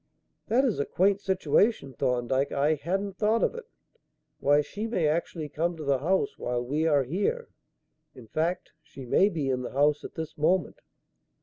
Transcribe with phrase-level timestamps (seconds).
[0.47, 2.51] "That is a quaint situation, Thorndyke.
[2.51, 3.69] I hadn't thought of it.
[4.39, 7.49] Why she may actually come to the house while we are here;
[8.15, 10.79] in fact, she may be in the house at this moment."